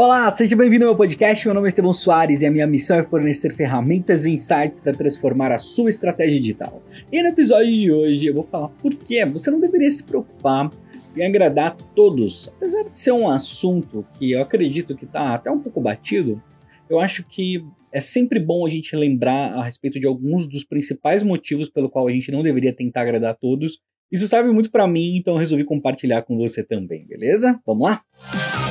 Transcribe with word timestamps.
Olá, 0.00 0.30
seja 0.30 0.54
bem-vindo 0.54 0.84
ao 0.84 0.92
meu 0.92 0.96
podcast. 0.96 1.44
Meu 1.44 1.52
nome 1.52 1.66
é 1.66 1.70
Estevão 1.70 1.92
Soares 1.92 2.40
e 2.40 2.46
a 2.46 2.52
minha 2.52 2.68
missão 2.68 3.00
é 3.00 3.02
fornecer 3.02 3.52
ferramentas 3.52 4.26
e 4.26 4.30
insights 4.30 4.80
para 4.80 4.94
transformar 4.94 5.50
a 5.50 5.58
sua 5.58 5.90
estratégia 5.90 6.38
digital. 6.38 6.80
E 7.10 7.20
no 7.20 7.30
episódio 7.30 7.74
de 7.74 7.90
hoje 7.90 8.28
eu 8.28 8.34
vou 8.34 8.44
falar 8.44 8.68
por 8.80 8.94
que 8.94 9.26
você 9.26 9.50
não 9.50 9.58
deveria 9.58 9.90
se 9.90 10.04
preocupar 10.04 10.70
em 11.16 11.26
agradar 11.26 11.72
a 11.72 11.74
todos. 11.96 12.46
Apesar 12.46 12.84
de 12.84 12.96
ser 12.96 13.10
um 13.10 13.28
assunto 13.28 14.06
que 14.16 14.30
eu 14.30 14.40
acredito 14.40 14.96
que 14.96 15.04
está 15.04 15.34
até 15.34 15.50
um 15.50 15.58
pouco 15.58 15.80
batido, 15.80 16.40
eu 16.88 17.00
acho 17.00 17.24
que 17.24 17.66
é 17.92 18.00
sempre 18.00 18.38
bom 18.38 18.64
a 18.64 18.68
gente 18.68 18.94
lembrar 18.94 19.52
a 19.54 19.64
respeito 19.64 19.98
de 19.98 20.06
alguns 20.06 20.46
dos 20.46 20.62
principais 20.62 21.24
motivos 21.24 21.68
pelo 21.68 21.90
qual 21.90 22.06
a 22.06 22.12
gente 22.12 22.30
não 22.30 22.44
deveria 22.44 22.72
tentar 22.72 23.00
agradar 23.00 23.32
a 23.32 23.34
todos. 23.34 23.80
Isso 24.12 24.28
serve 24.28 24.52
muito 24.52 24.70
para 24.70 24.86
mim, 24.86 25.16
então 25.16 25.36
resolvi 25.36 25.64
compartilhar 25.64 26.22
com 26.22 26.38
você 26.38 26.62
também, 26.62 27.04
beleza? 27.04 27.60
Vamos 27.66 27.90
lá? 27.90 28.67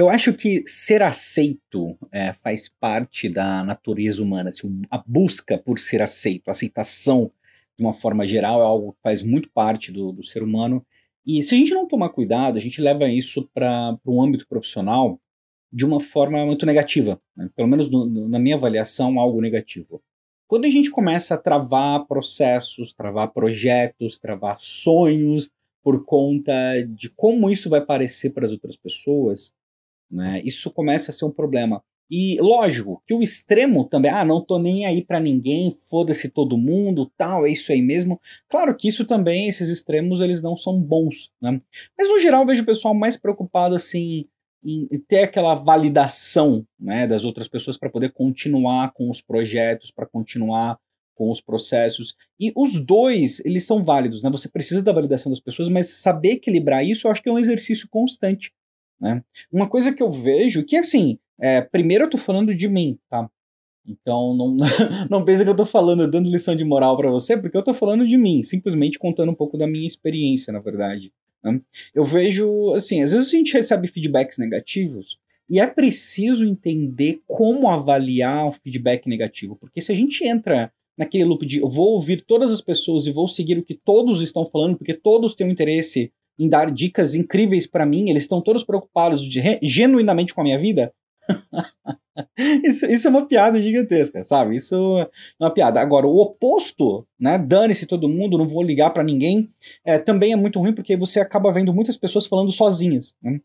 Eu 0.00 0.08
acho 0.08 0.32
que 0.32 0.62
ser 0.66 1.02
aceito 1.02 1.94
é, 2.10 2.32
faz 2.32 2.70
parte 2.70 3.28
da 3.28 3.62
natureza 3.62 4.22
humana. 4.22 4.48
Assim, 4.48 4.80
a 4.90 4.96
busca 4.96 5.58
por 5.58 5.78
ser 5.78 6.00
aceito, 6.00 6.48
a 6.48 6.52
aceitação 6.52 7.30
de 7.76 7.84
uma 7.84 7.92
forma 7.92 8.26
geral, 8.26 8.62
é 8.62 8.64
algo 8.64 8.94
que 8.94 9.02
faz 9.02 9.22
muito 9.22 9.50
parte 9.50 9.92
do, 9.92 10.10
do 10.10 10.24
ser 10.24 10.42
humano. 10.42 10.82
E 11.26 11.42
se 11.42 11.54
a 11.54 11.58
gente 11.58 11.74
não 11.74 11.86
tomar 11.86 12.08
cuidado, 12.08 12.56
a 12.56 12.60
gente 12.60 12.80
leva 12.80 13.10
isso 13.10 13.46
para 13.52 13.94
um 14.06 14.22
âmbito 14.22 14.48
profissional 14.48 15.20
de 15.70 15.84
uma 15.84 16.00
forma 16.00 16.46
muito 16.46 16.64
negativa. 16.64 17.20
Né? 17.36 17.50
Pelo 17.54 17.68
menos 17.68 17.90
no, 17.90 18.06
no, 18.06 18.26
na 18.26 18.38
minha 18.38 18.56
avaliação, 18.56 19.20
algo 19.20 19.38
negativo. 19.42 20.02
Quando 20.46 20.64
a 20.64 20.70
gente 20.70 20.90
começa 20.90 21.34
a 21.34 21.38
travar 21.38 22.06
processos, 22.06 22.94
travar 22.94 23.34
projetos, 23.34 24.16
travar 24.16 24.56
sonhos 24.60 25.50
por 25.82 26.06
conta 26.06 26.52
de 26.88 27.10
como 27.10 27.50
isso 27.50 27.68
vai 27.68 27.84
parecer 27.84 28.30
para 28.30 28.46
as 28.46 28.52
outras 28.52 28.78
pessoas, 28.78 29.52
né, 30.10 30.40
isso 30.44 30.70
começa 30.70 31.10
a 31.10 31.14
ser 31.14 31.24
um 31.24 31.30
problema. 31.30 31.82
E 32.10 32.38
lógico 32.40 33.00
que 33.06 33.14
o 33.14 33.22
extremo 33.22 33.84
também, 33.84 34.10
ah, 34.10 34.24
não 34.24 34.44
tô 34.44 34.58
nem 34.58 34.84
aí 34.84 35.04
para 35.04 35.20
ninguém, 35.20 35.76
foda-se 35.88 36.28
todo 36.28 36.58
mundo, 36.58 37.10
tal, 37.16 37.46
é 37.46 37.50
isso 37.50 37.70
aí 37.70 37.80
mesmo. 37.80 38.20
Claro 38.48 38.76
que 38.76 38.88
isso 38.88 39.04
também, 39.04 39.48
esses 39.48 39.68
extremos, 39.68 40.20
eles 40.20 40.42
não 40.42 40.56
são 40.56 40.80
bons, 40.80 41.30
né? 41.40 41.60
Mas 41.96 42.08
no 42.08 42.18
geral 42.18 42.40
eu 42.40 42.46
vejo 42.48 42.62
o 42.62 42.66
pessoal 42.66 42.94
mais 42.94 43.16
preocupado 43.16 43.76
assim 43.76 44.26
em 44.62 44.86
ter 45.08 45.20
aquela 45.20 45.54
validação, 45.54 46.66
né, 46.78 47.06
das 47.06 47.24
outras 47.24 47.48
pessoas 47.48 47.78
para 47.78 47.88
poder 47.88 48.12
continuar 48.12 48.92
com 48.92 49.08
os 49.08 49.22
projetos, 49.22 49.90
para 49.90 50.04
continuar 50.04 50.78
com 51.14 51.30
os 51.30 51.40
processos. 51.40 52.14
E 52.38 52.52
os 52.56 52.84
dois, 52.84 53.40
eles 53.44 53.66
são 53.66 53.84
válidos, 53.84 54.22
né? 54.22 54.30
Você 54.30 54.50
precisa 54.50 54.82
da 54.82 54.92
validação 54.92 55.30
das 55.30 55.40
pessoas, 55.40 55.68
mas 55.68 55.88
saber 55.88 56.32
equilibrar 56.32 56.84
isso, 56.84 57.06
eu 57.06 57.10
acho 57.10 57.22
que 57.22 57.28
é 57.28 57.32
um 57.32 57.38
exercício 57.38 57.88
constante. 57.90 58.52
Né? 59.00 59.24
Uma 59.50 59.68
coisa 59.68 59.92
que 59.92 60.02
eu 60.02 60.10
vejo, 60.10 60.64
que 60.64 60.76
assim, 60.76 61.18
é, 61.40 61.60
primeiro 61.60 62.04
eu 62.04 62.10
tô 62.10 62.18
falando 62.18 62.54
de 62.54 62.68
mim, 62.68 62.98
tá? 63.08 63.28
Então 63.86 64.34
não, 64.36 64.56
não 65.10 65.24
pense 65.24 65.42
que 65.42 65.50
eu 65.50 65.56
tô 65.56 65.64
falando, 65.64 66.10
dando 66.10 66.30
lição 66.30 66.54
de 66.54 66.64
moral 66.64 66.96
para 66.96 67.10
você, 67.10 67.36
porque 67.36 67.56
eu 67.56 67.62
tô 67.62 67.72
falando 67.72 68.06
de 68.06 68.18
mim, 68.18 68.42
simplesmente 68.42 68.98
contando 68.98 69.30
um 69.30 69.34
pouco 69.34 69.56
da 69.56 69.66
minha 69.66 69.86
experiência, 69.86 70.52
na 70.52 70.60
verdade. 70.60 71.12
Né? 71.42 71.60
Eu 71.94 72.04
vejo, 72.04 72.72
assim, 72.74 73.02
às 73.02 73.12
vezes 73.12 73.28
a 73.28 73.36
gente 73.36 73.54
recebe 73.54 73.88
feedbacks 73.88 74.38
negativos 74.38 75.18
e 75.48 75.58
é 75.58 75.66
preciso 75.66 76.46
entender 76.46 77.20
como 77.26 77.68
avaliar 77.68 78.48
o 78.48 78.52
feedback 78.52 79.08
negativo, 79.08 79.56
porque 79.56 79.80
se 79.80 79.90
a 79.90 79.94
gente 79.94 80.24
entra 80.24 80.70
naquele 80.96 81.24
loop 81.24 81.46
de 81.46 81.60
eu 81.60 81.68
vou 81.68 81.94
ouvir 81.94 82.22
todas 82.22 82.52
as 82.52 82.60
pessoas 82.60 83.06
e 83.06 83.12
vou 83.12 83.26
seguir 83.26 83.58
o 83.58 83.64
que 83.64 83.74
todos 83.74 84.20
estão 84.20 84.44
falando, 84.44 84.76
porque 84.76 84.92
todos 84.92 85.34
têm 85.34 85.46
um 85.46 85.50
interesse 85.50 86.12
em 86.40 86.48
dar 86.48 86.70
dicas 86.70 87.14
incríveis 87.14 87.66
para 87.66 87.84
mim, 87.84 88.08
eles 88.08 88.22
estão 88.22 88.40
todos 88.40 88.64
preocupados 88.64 89.22
de, 89.22 89.42
genuinamente 89.62 90.34
com 90.34 90.40
a 90.40 90.44
minha 90.44 90.58
vida. 90.58 90.90
isso, 92.64 92.86
isso 92.86 93.06
é 93.06 93.10
uma 93.10 93.26
piada 93.26 93.60
gigantesca, 93.60 94.24
sabe? 94.24 94.56
Isso 94.56 94.74
é 94.98 95.08
uma 95.38 95.52
piada. 95.52 95.80
Agora, 95.80 96.06
o 96.06 96.16
oposto, 96.16 97.06
né? 97.18 97.36
Dane-se 97.36 97.84
todo 97.84 98.08
mundo, 98.08 98.38
não 98.38 98.48
vou 98.48 98.62
ligar 98.62 98.88
para 98.88 99.04
ninguém, 99.04 99.50
é, 99.84 99.98
também 99.98 100.32
é 100.32 100.36
muito 100.36 100.58
ruim 100.58 100.74
porque 100.74 100.96
você 100.96 101.20
acaba 101.20 101.52
vendo 101.52 101.74
muitas 101.74 101.98
pessoas 101.98 102.26
falando 102.26 102.50
sozinhas. 102.50 103.14
Né? 103.22 103.38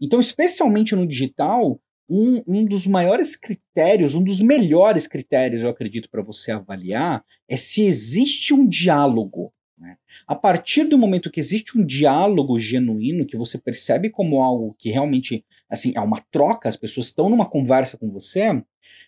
Então, 0.00 0.20
especialmente 0.20 0.94
no 0.94 1.04
digital, 1.04 1.80
um, 2.08 2.42
um 2.46 2.64
dos 2.64 2.86
maiores 2.86 3.34
critérios, 3.34 4.14
um 4.14 4.22
dos 4.22 4.40
melhores 4.40 5.08
critérios, 5.08 5.62
eu 5.62 5.68
acredito, 5.68 6.08
para 6.08 6.22
você 6.22 6.52
avaliar 6.52 7.24
é 7.48 7.56
se 7.56 7.84
existe 7.84 8.54
um 8.54 8.68
diálogo 8.68 9.52
né? 9.78 9.96
A 10.26 10.34
partir 10.34 10.84
do 10.84 10.98
momento 10.98 11.30
que 11.30 11.40
existe 11.40 11.78
um 11.78 11.84
diálogo 11.84 12.58
genuíno, 12.58 13.26
que 13.26 13.36
você 13.36 13.58
percebe 13.58 14.10
como 14.10 14.42
algo 14.42 14.74
que 14.78 14.90
realmente 14.90 15.44
assim 15.68 15.92
é 15.94 16.00
uma 16.00 16.22
troca, 16.30 16.68
as 16.68 16.76
pessoas 16.76 17.06
estão 17.06 17.28
numa 17.28 17.48
conversa 17.48 17.98
com 17.98 18.10
você, 18.10 18.62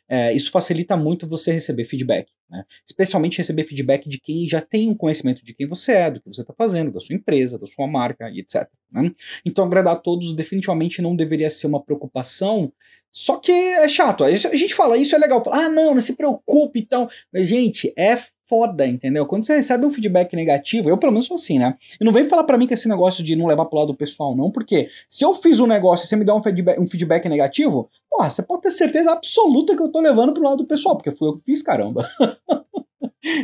é, 0.08 0.34
isso 0.34 0.50
facilita 0.50 0.96
muito 0.96 1.28
você 1.28 1.52
receber 1.52 1.84
feedback. 1.84 2.32
Né? 2.50 2.64
Especialmente 2.86 3.36
receber 3.36 3.64
feedback 3.64 4.08
de 4.08 4.18
quem 4.18 4.46
já 4.46 4.60
tem 4.60 4.88
um 4.88 4.94
conhecimento 4.94 5.44
de 5.44 5.52
quem 5.54 5.66
você 5.66 5.92
é, 5.92 6.10
do 6.10 6.20
que 6.20 6.28
você 6.28 6.40
está 6.40 6.54
fazendo, 6.54 6.90
da 6.90 7.00
sua 7.00 7.14
empresa, 7.14 7.58
da 7.58 7.66
sua 7.66 7.86
marca 7.86 8.30
e 8.30 8.40
etc. 8.40 8.66
Né? 8.90 9.12
Então, 9.44 9.66
agradar 9.66 9.94
a 9.94 9.98
todos 9.98 10.34
definitivamente 10.34 11.02
não 11.02 11.14
deveria 11.14 11.50
ser 11.50 11.66
uma 11.66 11.82
preocupação. 11.82 12.72
Só 13.10 13.36
que 13.36 13.52
é 13.52 13.88
chato. 13.88 14.24
A 14.24 14.30
gente 14.30 14.74
fala 14.74 14.96
isso, 14.96 15.14
é 15.14 15.18
legal. 15.18 15.42
Ah, 15.50 15.68
não, 15.68 15.94
não 15.94 16.00
se 16.00 16.16
preocupe 16.16 16.80
então. 16.80 17.08
Mas, 17.30 17.48
gente, 17.48 17.92
é 17.96 18.18
foda, 18.48 18.86
entendeu? 18.86 19.26
Quando 19.26 19.44
você 19.44 19.56
recebe 19.56 19.84
um 19.84 19.90
feedback 19.90 20.34
negativo, 20.34 20.88
eu 20.88 20.96
pelo 20.96 21.12
menos 21.12 21.26
sou 21.26 21.34
assim, 21.34 21.58
né? 21.58 21.76
E 22.00 22.04
não 22.04 22.12
vem 22.12 22.28
falar 22.28 22.44
para 22.44 22.56
mim 22.56 22.66
que 22.66 22.74
esse 22.74 22.88
negócio 22.88 23.22
de 23.22 23.36
não 23.36 23.46
levar 23.46 23.66
pro 23.66 23.78
lado 23.78 23.94
pessoal, 23.94 24.34
não, 24.34 24.50
porque 24.50 24.88
se 25.08 25.24
eu 25.24 25.34
fiz 25.34 25.60
um 25.60 25.66
negócio 25.66 26.04
e 26.04 26.08
você 26.08 26.16
me 26.16 26.24
dá 26.24 26.34
um 26.34 26.42
feedback, 26.42 26.80
um 26.80 26.86
feedback 26.86 27.28
negativo, 27.28 27.90
porra, 28.10 28.30
você 28.30 28.42
pode 28.42 28.62
ter 28.62 28.70
certeza 28.70 29.12
absoluta 29.12 29.76
que 29.76 29.82
eu 29.82 29.90
tô 29.90 30.00
levando 30.00 30.32
pro 30.32 30.42
lado 30.42 30.66
pessoal, 30.66 30.96
porque 30.96 31.14
fui 31.14 31.28
eu 31.28 31.36
que 31.36 31.44
fiz, 31.44 31.62
caramba. 31.62 32.08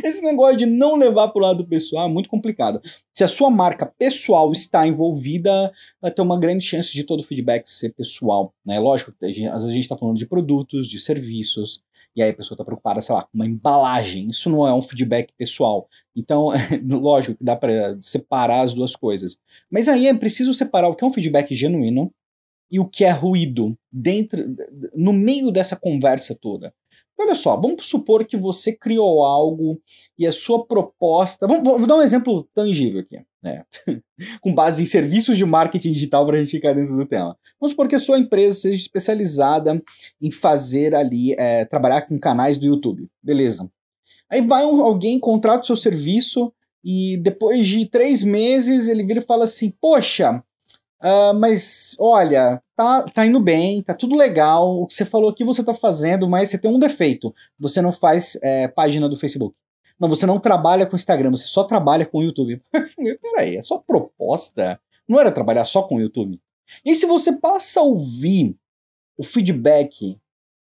Esse 0.03 0.23
negócio 0.23 0.57
de 0.57 0.65
não 0.65 0.95
levar 0.95 1.27
pro 1.27 1.41
lado 1.41 1.65
pessoal 1.67 2.07
é 2.07 2.11
muito 2.11 2.29
complicado. 2.29 2.81
Se 3.13 3.23
a 3.23 3.27
sua 3.27 3.49
marca 3.49 3.85
pessoal 3.85 4.51
está 4.51 4.87
envolvida, 4.87 5.71
vai 6.01 6.11
ter 6.11 6.21
uma 6.21 6.39
grande 6.39 6.63
chance 6.63 6.93
de 6.93 7.03
todo 7.03 7.19
o 7.19 7.23
feedback 7.23 7.67
ser 7.67 7.93
pessoal. 7.93 8.53
Né? 8.65 8.79
Lógico, 8.79 9.13
às 9.21 9.35
vezes 9.35 9.53
a 9.53 9.73
gente 9.73 9.81
está 9.81 9.97
falando 9.97 10.17
de 10.17 10.25
produtos, 10.25 10.89
de 10.89 10.99
serviços, 10.99 11.83
e 12.15 12.23
aí 12.23 12.29
a 12.29 12.33
pessoa 12.33 12.55
está 12.55 12.63
preocupada, 12.63 13.01
sei 13.01 13.13
lá, 13.13 13.23
com 13.23 13.29
uma 13.33 13.45
embalagem. 13.45 14.29
Isso 14.29 14.49
não 14.49 14.65
é 14.65 14.73
um 14.73 14.81
feedback 14.81 15.33
pessoal. 15.37 15.89
Então, 16.15 16.49
lógico 16.87 17.37
que 17.37 17.43
dá 17.43 17.55
para 17.55 17.97
separar 18.01 18.61
as 18.61 18.73
duas 18.73 18.95
coisas. 18.95 19.37
Mas 19.69 19.89
aí 19.89 20.07
é 20.07 20.13
preciso 20.13 20.53
separar 20.53 20.87
o 20.87 20.95
que 20.95 21.03
é 21.03 21.07
um 21.07 21.13
feedback 21.13 21.53
genuíno 21.53 22.13
e 22.71 22.79
o 22.79 22.85
que 22.85 23.03
é 23.03 23.11
ruído 23.11 23.77
dentro, 23.91 24.55
no 24.95 25.11
meio 25.11 25.51
dessa 25.51 25.75
conversa 25.75 26.33
toda. 26.33 26.73
Olha 27.17 27.33
só, 27.33 27.55
vamos 27.55 27.85
supor 27.87 28.25
que 28.25 28.35
você 28.35 28.73
criou 28.73 29.23
algo 29.23 29.81
e 30.17 30.27
a 30.27 30.31
sua 30.31 30.65
proposta. 30.65 31.47
Vamos, 31.47 31.63
vou 31.63 31.87
dar 31.87 31.95
um 31.95 32.01
exemplo 32.01 32.47
tangível 32.53 32.99
aqui, 32.99 33.19
né? 33.41 33.63
com 34.41 34.53
base 34.53 34.83
em 34.83 34.85
serviços 34.85 35.37
de 35.37 35.45
marketing 35.45 35.93
digital 35.93 36.25
para 36.25 36.35
a 36.35 36.39
gente 36.39 36.51
ficar 36.51 36.73
dentro 36.73 36.95
do 36.95 37.05
tema. 37.05 37.37
Vamos 37.59 37.71
supor 37.71 37.87
que 37.87 37.95
a 37.95 37.99
sua 37.99 38.19
empresa 38.19 38.59
seja 38.59 38.75
especializada 38.75 39.81
em 40.21 40.29
fazer 40.29 40.93
ali, 40.93 41.33
é, 41.33 41.63
trabalhar 41.65 42.01
com 42.01 42.19
canais 42.19 42.57
do 42.57 42.65
YouTube. 42.65 43.07
Beleza. 43.23 43.69
Aí 44.29 44.41
vai 44.41 44.65
um, 44.65 44.81
alguém, 44.81 45.19
contrata 45.19 45.63
o 45.63 45.65
seu 45.65 45.77
serviço 45.77 46.51
e 46.83 47.17
depois 47.17 47.65
de 47.65 47.85
três 47.85 48.23
meses 48.23 48.87
ele 48.87 49.05
vira 49.05 49.19
e 49.19 49.25
fala 49.25 49.45
assim: 49.45 49.73
Poxa, 49.79 50.43
Uh, 51.01 51.33
mas 51.37 51.95
olha, 51.99 52.61
tá, 52.75 53.03
tá 53.03 53.25
indo 53.25 53.39
bem, 53.39 53.81
tá 53.81 53.93
tudo 53.93 54.15
legal. 54.15 54.81
O 54.81 54.87
que 54.87 54.93
você 54.93 55.05
falou 55.05 55.29
aqui 55.29 55.43
você 55.43 55.63
tá 55.63 55.73
fazendo, 55.73 56.27
mas 56.27 56.49
você 56.49 56.57
tem 56.57 56.71
um 56.71 56.79
defeito. 56.79 57.33
Você 57.59 57.81
não 57.81 57.91
faz 57.91 58.37
é, 58.41 58.67
página 58.67 59.07
do 59.07 59.17
Facebook. 59.17 59.55
Não, 59.99 60.09
você 60.09 60.25
não 60.25 60.39
trabalha 60.39 60.85
com 60.85 60.95
Instagram, 60.95 61.31
você 61.31 61.45
só 61.45 61.63
trabalha 61.63 62.05
com 62.05 62.23
YouTube. 62.23 62.61
Peraí, 63.21 63.55
é 63.55 63.61
só 63.61 63.77
proposta. 63.77 64.79
Não 65.07 65.19
era 65.19 65.31
trabalhar 65.31 65.65
só 65.65 65.83
com 65.83 65.95
o 65.95 66.01
YouTube. 66.01 66.39
E 66.83 66.95
se 66.95 67.05
você 67.05 67.33
passa 67.33 67.79
a 67.79 67.83
ouvir 67.83 68.55
o 69.17 69.23
feedback 69.23 70.17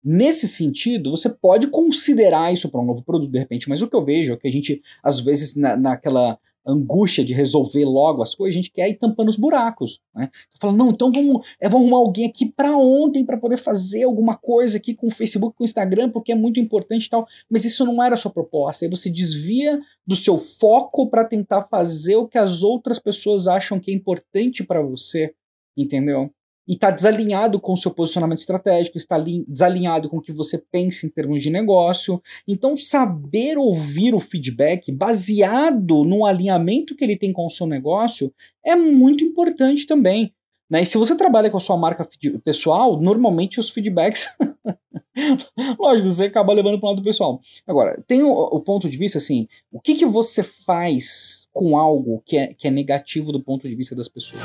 nesse 0.04 0.48
sentido, 0.48 1.10
você 1.10 1.30
pode 1.30 1.68
considerar 1.68 2.52
isso 2.52 2.68
para 2.68 2.80
um 2.80 2.84
novo 2.84 3.02
produto 3.02 3.30
de 3.30 3.38
repente. 3.38 3.68
Mas 3.68 3.80
o 3.80 3.88
que 3.88 3.96
eu 3.96 4.04
vejo 4.04 4.32
é 4.32 4.36
que 4.36 4.48
a 4.48 4.52
gente, 4.52 4.82
às 5.02 5.20
vezes, 5.20 5.54
na, 5.54 5.76
naquela 5.76 6.38
angústia 6.66 7.24
de 7.24 7.32
resolver 7.32 7.84
logo 7.84 8.22
as 8.22 8.34
coisas, 8.34 8.54
a 8.54 8.60
gente 8.60 8.70
quer 8.70 8.88
ir 8.88 8.94
tampando 8.94 9.28
os 9.28 9.36
buracos. 9.36 10.00
Né? 10.14 10.30
Então, 10.48 10.70
fala, 10.70 10.72
não, 10.72 10.90
então 10.90 11.10
vamos, 11.10 11.46
é, 11.60 11.68
vamos 11.68 11.86
arrumar 11.86 11.98
alguém 11.98 12.26
aqui 12.26 12.46
para 12.46 12.76
ontem 12.76 13.24
para 13.24 13.36
poder 13.36 13.56
fazer 13.56 14.04
alguma 14.04 14.36
coisa 14.36 14.76
aqui 14.76 14.94
com 14.94 15.08
o 15.08 15.10
Facebook, 15.10 15.56
com 15.56 15.64
o 15.64 15.66
Instagram, 15.66 16.10
porque 16.10 16.32
é 16.32 16.36
muito 16.36 16.60
importante 16.60 17.06
e 17.06 17.10
tal. 17.10 17.26
Mas 17.50 17.64
isso 17.64 17.84
não 17.84 18.02
era 18.02 18.14
a 18.14 18.18
sua 18.18 18.30
proposta. 18.30 18.84
Aí 18.84 18.90
você 18.90 19.10
desvia 19.10 19.80
do 20.06 20.14
seu 20.14 20.38
foco 20.38 21.08
para 21.08 21.24
tentar 21.24 21.68
fazer 21.70 22.16
o 22.16 22.28
que 22.28 22.38
as 22.38 22.62
outras 22.62 22.98
pessoas 22.98 23.48
acham 23.48 23.80
que 23.80 23.90
é 23.90 23.94
importante 23.94 24.64
para 24.64 24.82
você, 24.82 25.34
entendeu? 25.76 26.30
E 26.72 26.74
está 26.74 26.90
desalinhado 26.90 27.60
com 27.60 27.74
o 27.74 27.76
seu 27.76 27.90
posicionamento 27.90 28.38
estratégico, 28.38 28.96
está 28.96 29.22
desalinhado 29.46 30.08
com 30.08 30.16
o 30.16 30.22
que 30.22 30.32
você 30.32 30.56
pensa 30.56 31.04
em 31.04 31.10
termos 31.10 31.42
de 31.42 31.50
negócio. 31.50 32.18
Então, 32.48 32.74
saber 32.78 33.58
ouvir 33.58 34.14
o 34.14 34.20
feedback 34.20 34.90
baseado 34.90 36.02
no 36.02 36.24
alinhamento 36.24 36.96
que 36.96 37.04
ele 37.04 37.18
tem 37.18 37.30
com 37.30 37.46
o 37.46 37.50
seu 37.50 37.66
negócio 37.66 38.32
é 38.64 38.74
muito 38.74 39.22
importante 39.22 39.86
também. 39.86 40.32
Né? 40.70 40.80
E 40.80 40.86
se 40.86 40.96
você 40.96 41.14
trabalha 41.14 41.50
com 41.50 41.58
a 41.58 41.60
sua 41.60 41.76
marca 41.76 42.08
pessoal, 42.42 42.98
normalmente 42.98 43.60
os 43.60 43.68
feedbacks. 43.68 44.28
Lógico, 45.78 46.10
você 46.10 46.24
acaba 46.24 46.52
levando 46.52 46.78
para 46.78 46.86
o 46.88 46.90
lado 46.90 47.02
pessoal. 47.02 47.40
Agora, 47.66 48.02
tem 48.06 48.22
o, 48.22 48.30
o, 48.30 48.60
ponto 48.60 48.88
de 48.88 48.96
vista 48.96 49.18
assim: 49.18 49.46
o 49.70 49.80
que, 49.80 49.94
que 49.94 50.06
você 50.06 50.42
faz 50.42 51.46
com 51.52 51.76
algo 51.76 52.22
que 52.24 52.36
é, 52.36 52.54
que 52.54 52.66
é 52.66 52.70
negativo 52.70 53.30
do 53.32 53.42
ponto 53.42 53.68
de 53.68 53.74
vista 53.74 53.94
das 53.94 54.08
pessoas? 54.08 54.42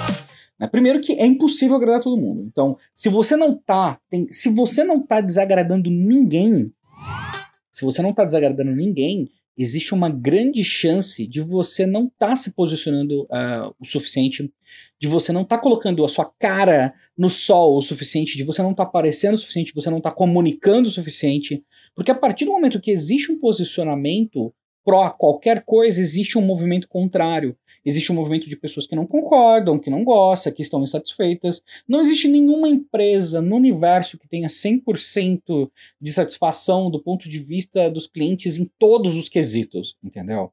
Né? 0.60 0.68
Primeiro 0.68 1.00
que 1.00 1.14
é 1.14 1.26
impossível 1.26 1.78
agradar 1.78 2.02
todo 2.02 2.18
mundo. 2.18 2.44
Então, 2.44 2.78
se 2.94 3.10
você 3.10 3.36
não 3.36 3.56
tá, 3.56 4.00
tem, 4.10 4.28
se 4.32 4.50
você 4.50 4.84
não 4.84 5.02
tá 5.02 5.22
desagradando 5.22 5.90
ninguém, 5.90 6.72
se 7.72 7.86
você 7.86 8.02
não 8.02 8.14
tá 8.14 8.26
desagradando 8.26 8.72
ninguém, 8.76 9.30
existe 9.58 9.94
uma 9.94 10.10
grande 10.10 10.64
chance 10.64 11.26
de 11.26 11.42
você 11.42 11.86
não 11.86 12.06
estar 12.06 12.30
tá 12.30 12.36
se 12.36 12.52
posicionando 12.52 13.24
uh, 13.24 13.74
o 13.80 13.86
suficiente, 13.86 14.52
de 15.00 15.08
você 15.08 15.32
não 15.32 15.42
estar 15.42 15.58
tá 15.58 15.62
colocando 15.62 16.04
a 16.04 16.08
sua 16.08 16.26
cara 16.40 16.94
no 17.18 17.30
sol 17.30 17.76
o 17.76 17.82
suficiente, 17.82 18.38
de 18.38 18.44
você 18.44 18.62
não 18.62 18.72
estar 18.72 18.84
tá 18.84 18.90
aparecendo 18.90 19.34
o 19.34 19.38
suficiente, 19.38 19.74
você 19.74 19.90
não 19.90 19.98
estar 19.98 20.12
tá 20.12 20.16
comunicando 20.16 20.88
o 20.88 20.92
suficiente. 20.92 21.64
Porque 21.96 22.12
a 22.12 22.16
partir 22.16 22.46
do 22.46 22.52
momento 22.52 22.80
que 22.80 22.92
existe 22.92 23.32
um 23.32 23.40
posicionamento 23.40 24.54
pró 24.86 25.10
qualquer 25.10 25.66
coisa, 25.66 26.00
existe 26.00 26.38
um 26.38 26.42
movimento 26.42 26.88
contrário. 26.88 27.58
Existe 27.84 28.12
um 28.12 28.16
movimento 28.16 28.50
de 28.50 28.58
pessoas 28.58 28.86
que 28.86 28.96
não 28.96 29.08
concordam, 29.08 29.80
que 29.80 29.90
não 29.90 30.04
gostam, 30.04 30.52
que 30.52 30.62
estão 30.62 30.84
insatisfeitas. 30.84 31.64
Não 31.88 32.02
existe 32.02 32.28
nenhuma 32.28 32.68
empresa 32.68 33.42
no 33.42 33.56
universo 33.56 34.18
que 34.18 34.28
tenha 34.28 34.48
100% 34.48 35.70
de 36.02 36.12
satisfação 36.12 36.92
do 36.92 37.02
ponto 37.02 37.30
de 37.30 37.40
vista 37.40 37.90
dos 37.90 38.06
clientes 38.08 38.58
em 38.58 38.70
todos 38.78 39.16
os 39.16 39.30
quesitos, 39.30 39.96
entendeu? 40.04 40.52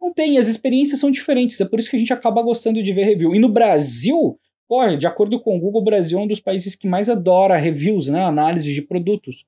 Não 0.00 0.12
tem, 0.12 0.38
as 0.38 0.48
experiências 0.48 0.98
são 0.98 1.10
diferentes, 1.10 1.60
é 1.60 1.66
por 1.66 1.78
isso 1.78 1.90
que 1.90 1.96
a 1.96 1.98
gente 1.98 2.12
acaba 2.12 2.42
gostando 2.42 2.82
de 2.82 2.92
ver 2.92 3.04
review. 3.04 3.34
E 3.34 3.38
no 3.38 3.50
Brasil, 3.50 4.38
pô, 4.70 4.86
de 4.96 5.04
acordo 5.04 5.40
com 5.40 5.56
o 5.56 5.60
Google, 5.60 5.80
o 5.80 5.84
Brasil 5.84 6.16
é 6.16 6.22
um 6.22 6.28
dos 6.28 6.38
países 6.38 6.76
que 6.76 6.86
mais 6.86 7.10
adora 7.10 7.56
reviews, 7.56 8.06
né, 8.06 8.22
análise 8.22 8.72
de 8.72 8.80
produtos. 8.80 9.44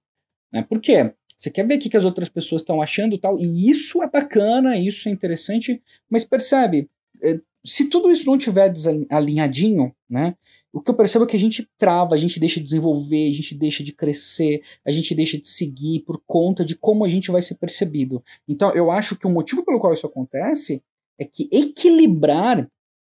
Né? 0.52 0.66
Por 0.68 0.80
quê? 0.80 1.12
Você 1.38 1.48
quer 1.48 1.64
ver 1.64 1.76
o 1.76 1.78
que 1.78 1.96
as 1.96 2.04
outras 2.04 2.28
pessoas 2.28 2.62
estão 2.62 2.82
achando 2.82 3.16
tal, 3.16 3.38
e 3.38 3.70
isso 3.70 4.02
é 4.02 4.10
bacana, 4.10 4.76
isso 4.76 5.08
é 5.08 5.12
interessante, 5.12 5.80
mas 6.10 6.24
percebe, 6.24 6.90
é, 7.22 7.38
se 7.64 7.88
tudo 7.88 8.10
isso 8.10 8.26
não 8.26 8.36
tiver 8.36 8.72
alinhadinho, 9.08 9.94
né? 10.10 10.34
O 10.72 10.80
que 10.80 10.90
eu 10.90 10.94
percebo 10.94 11.24
é 11.24 11.28
que 11.28 11.36
a 11.36 11.40
gente 11.40 11.68
trava, 11.78 12.14
a 12.14 12.18
gente 12.18 12.40
deixa 12.40 12.58
de 12.58 12.64
desenvolver, 12.64 13.28
a 13.28 13.32
gente 13.32 13.54
deixa 13.54 13.84
de 13.84 13.92
crescer, 13.92 14.62
a 14.84 14.90
gente 14.90 15.14
deixa 15.14 15.38
de 15.38 15.46
seguir 15.46 16.00
por 16.00 16.20
conta 16.26 16.64
de 16.64 16.74
como 16.74 17.04
a 17.04 17.08
gente 17.08 17.30
vai 17.30 17.42
ser 17.42 17.56
percebido. 17.56 18.24
Então, 18.48 18.72
eu 18.72 18.90
acho 18.90 19.16
que 19.16 19.26
o 19.26 19.30
motivo 19.30 19.64
pelo 19.64 19.78
qual 19.78 19.92
isso 19.92 20.06
acontece 20.06 20.82
é 21.18 21.24
que 21.24 21.48
equilibrar, 21.52 22.68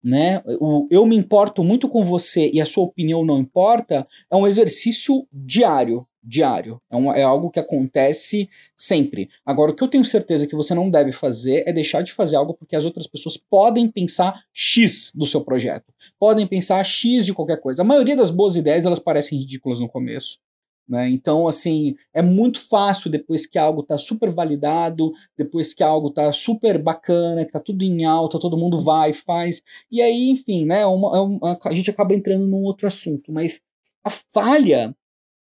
né, 0.07 0.41
o 0.61 0.87
eu 0.89 1.05
me 1.05 1.17
importo 1.17 1.65
muito 1.65 1.89
com 1.89 2.05
você 2.05 2.49
e 2.55 2.61
a 2.61 2.65
sua 2.65 2.85
opinião 2.85 3.25
não 3.25 3.41
importa, 3.41 4.07
é 4.31 4.37
um 4.37 4.47
exercício 4.47 5.27
diário, 5.33 6.07
diário. 6.23 6.81
É, 6.89 6.97
um, 6.97 7.13
é, 7.13 7.25
algo 7.25 7.51
que 7.51 7.59
acontece 7.59 8.49
sempre. 8.77 9.29
Agora, 9.45 9.73
o 9.73 9.75
que 9.75 9.83
eu 9.83 9.89
tenho 9.89 10.05
certeza 10.05 10.47
que 10.47 10.55
você 10.55 10.77
não 10.77 10.89
deve 10.89 11.11
fazer 11.11 11.65
é 11.67 11.73
deixar 11.73 12.03
de 12.03 12.13
fazer 12.13 12.37
algo 12.37 12.55
porque 12.55 12.77
as 12.77 12.85
outras 12.85 13.09
pessoas 13.09 13.37
podem 13.37 13.89
pensar 13.89 14.45
X 14.53 15.11
do 15.13 15.27
seu 15.27 15.45
projeto. 15.45 15.93
Podem 16.21 16.47
pensar 16.47 16.85
X 16.85 17.27
de 17.27 17.35
qualquer 17.35 17.61
coisa. 17.61 17.83
A 17.83 17.85
maioria 17.85 18.15
das 18.15 18.31
boas 18.31 18.55
ideias, 18.55 18.87
elas 18.87 19.01
parecem 19.01 19.37
ridículas 19.37 19.81
no 19.81 19.89
começo. 19.89 20.39
Né? 20.89 21.11
Então, 21.11 21.49
assim, 21.49 21.97
é 22.15 22.23
muito 22.23 22.61
fácil 22.61 23.11
depois 23.11 23.47
que 23.47 23.59
algo 23.59 23.81
está 23.81 23.99
super 23.99 24.33
validado, 24.33 25.13
depois 25.37 25.75
que 25.75 25.83
algo 25.83 26.09
está 26.09 26.31
super 26.33 26.81
bacana, 26.81 27.43
que 27.43 27.49
está 27.49 27.61
tudo 27.61 27.83
em 27.83 28.05
alta, 28.05 28.39
todo 28.39 28.57
mundo 28.57 28.81
vai, 28.81 29.13
faz. 29.13 29.63
E 29.91 30.01
aí, 30.01 30.31
enfim, 30.31 30.65
né, 30.65 30.83
é 30.83 30.87
uma, 30.87 31.17
é 31.17 31.21
uma, 31.21 31.59
a 31.65 31.75
gente 31.75 31.91
acaba 31.91 32.15
entrando 32.15 32.47
num 32.47 32.63
outro 32.63 32.87
assunto. 32.87 33.33
Mas 33.33 33.61
a 34.05 34.11
falha 34.11 34.95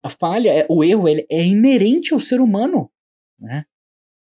a 0.03 0.09
falha, 0.09 0.51
é, 0.51 0.67
o 0.69 0.85
erro, 0.85 1.09
ele 1.09 1.27
é 1.31 1.45
inerente 1.45 2.15
ao 2.15 2.21
ser 2.21 2.41
humano, 2.41 2.91
né? 3.39 3.65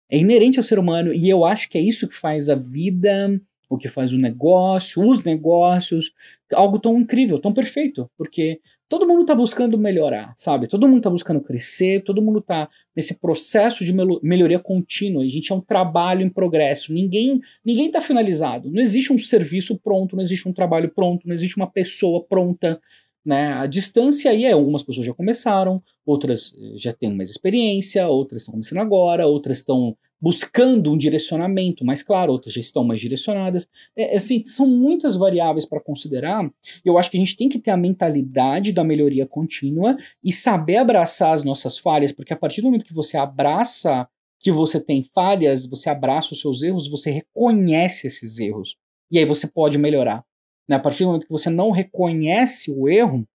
É 0.09 0.17
inerente 0.17 0.59
ao 0.59 0.63
ser 0.63 0.77
humano 0.77 1.13
e 1.13 1.29
eu 1.29 1.43
acho 1.43 1.67
que 1.67 1.77
é 1.77 1.81
isso 1.81 2.07
que 2.07 2.15
faz 2.15 2.47
a 2.47 2.55
vida, 2.55 3.41
o 3.67 3.77
que 3.77 3.89
faz 3.89 4.13
o 4.13 4.19
negócio, 4.19 5.01
os 5.01 5.23
negócios, 5.23 6.13
algo 6.53 6.79
tão 6.79 6.99
incrível, 6.99 7.39
tão 7.39 7.53
perfeito, 7.53 8.09
porque 8.15 8.61
todo 8.87 9.07
mundo 9.07 9.21
está 9.21 9.33
buscando 9.33 9.77
melhorar, 9.77 10.33
sabe? 10.37 10.67
Todo 10.67 10.87
mundo 10.87 10.97
está 10.97 11.09
buscando 11.09 11.41
crescer, 11.41 12.03
todo 12.03 12.21
mundo 12.21 12.39
está 12.39 12.69
nesse 12.95 13.19
processo 13.19 13.83
de 13.83 13.93
melhoria 14.21 14.59
contínua. 14.59 15.23
A 15.23 15.27
gente 15.27 15.51
é 15.51 15.55
um 15.55 15.61
trabalho 15.61 16.21
em 16.21 16.29
progresso. 16.29 16.93
Ninguém 16.93 17.41
ninguém 17.63 17.87
está 17.87 18.01
finalizado. 18.01 18.69
Não 18.71 18.81
existe 18.81 19.11
um 19.11 19.17
serviço 19.17 19.79
pronto, 19.79 20.15
não 20.15 20.23
existe 20.23 20.47
um 20.47 20.53
trabalho 20.53 20.89
pronto, 20.89 21.27
não 21.27 21.33
existe 21.33 21.57
uma 21.57 21.67
pessoa 21.67 22.23
pronta. 22.23 22.79
Né? 23.25 23.53
A 23.53 23.65
distância 23.65 24.29
aí 24.29 24.45
é 24.45 24.51
algumas 24.51 24.83
pessoas 24.83 25.07
já 25.07 25.13
começaram, 25.13 25.81
outras 26.05 26.53
eh, 26.55 26.77
já 26.77 26.93
têm 26.93 27.11
mais 27.11 27.31
experiência, 27.31 28.07
outras 28.07 28.43
estão 28.43 28.51
começando 28.51 28.77
agora, 28.77 29.25
outras 29.25 29.57
estão 29.57 29.97
buscando 30.21 30.91
um 30.91 30.97
direcionamento 30.97 31.85
mais 31.85 32.01
claro, 32.01 32.31
outras 32.31 32.53
já 32.53 32.61
estão 32.61 32.83
mais 32.83 32.99
direcionadas. 32.99 33.67
É, 33.95 34.13
é 34.13 34.17
assim, 34.17 34.43
são 34.43 34.67
muitas 34.67 35.15
variáveis 35.15 35.65
para 35.65 35.79
considerar. 35.79 36.49
Eu 36.83 36.97
acho 36.97 37.11
que 37.11 37.17
a 37.17 37.19
gente 37.19 37.37
tem 37.37 37.49
que 37.49 37.59
ter 37.59 37.71
a 37.71 37.77
mentalidade 37.77 38.71
da 38.71 38.83
melhoria 38.83 39.25
contínua 39.25 39.97
e 40.23 40.31
saber 40.31 40.77
abraçar 40.77 41.33
as 41.33 41.43
nossas 41.43 41.77
falhas, 41.77 42.11
porque 42.11 42.33
a 42.33 42.37
partir 42.37 42.61
do 42.61 42.65
momento 42.65 42.85
que 42.85 42.93
você 42.93 43.17
abraça 43.17 44.07
que 44.39 44.51
você 44.51 44.79
tem 44.79 45.09
falhas, 45.13 45.65
você 45.65 45.89
abraça 45.89 46.33
os 46.33 46.41
seus 46.41 46.61
erros, 46.61 46.89
você 46.89 47.09
reconhece 47.09 48.05
esses 48.05 48.37
erros. 48.39 48.75
E 49.09 49.17
aí 49.17 49.25
você 49.25 49.47
pode 49.47 49.77
melhorar. 49.77 50.23
Né? 50.67 50.75
A 50.75 50.79
partir 50.79 51.03
do 51.03 51.07
momento 51.07 51.25
que 51.25 51.31
você 51.31 51.49
não 51.49 51.71
reconhece 51.71 52.71
o 52.71 52.87
erro, 52.87 53.27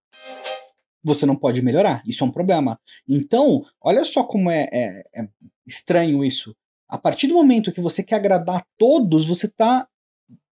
você 1.03 1.27
não 1.27 1.35
pode 1.35 1.63
melhorar. 1.63 2.03
Isso 2.07 2.23
é 2.23 2.27
um 2.27 2.31
problema. 2.31 2.79
Então, 3.09 3.65
olha 3.81 4.05
só 4.05 4.23
como 4.23 4.51
é, 4.51 4.69
é, 4.73 5.03
é 5.15 5.29
estranho 5.67 6.25
isso. 6.25 6.55
A 6.91 6.99
partir 6.99 7.29
do 7.29 7.35
momento 7.35 7.73
que 7.73 7.81
você 7.81 8.03
quer 8.03 8.17
agradar 8.17 8.67
todos, 8.77 9.25
você 9.25 9.49
tá, 9.49 9.87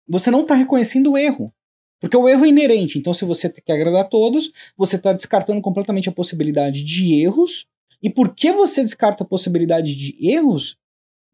você 0.07 0.31
não 0.31 0.43
está 0.43 0.55
reconhecendo 0.55 1.13
o 1.13 1.19
erro. 1.19 1.53
Porque 2.01 2.17
o 2.17 2.29
erro 2.29 2.45
é 2.45 2.49
inerente. 2.49 2.99
Então, 2.99 3.13
se 3.13 3.25
você 3.25 3.51
quer 3.51 3.73
agradar 3.73 4.03
a 4.03 4.09
todos, 4.09 4.53
você 4.77 4.97
está 4.97 5.13
descartando 5.13 5.61
completamente 5.61 6.09
a 6.09 6.13
possibilidade 6.13 6.85
de 6.85 7.21
erros. 7.21 7.67
E 8.01 8.09
porque 8.09 8.53
você 8.53 8.83
descarta 8.83 9.25
a 9.25 9.27
possibilidade 9.27 9.97
de 9.97 10.17
erros, 10.21 10.77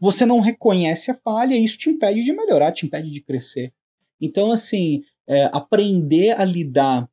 você 0.00 0.24
não 0.24 0.40
reconhece 0.40 1.10
a 1.10 1.14
falha 1.14 1.54
e 1.54 1.62
isso 1.62 1.76
te 1.76 1.90
impede 1.90 2.24
de 2.24 2.32
melhorar, 2.32 2.72
te 2.72 2.86
impede 2.86 3.10
de 3.10 3.20
crescer. 3.20 3.72
Então, 4.18 4.50
assim, 4.50 5.02
é, 5.26 5.50
aprender 5.52 6.30
a 6.40 6.44
lidar 6.44 7.06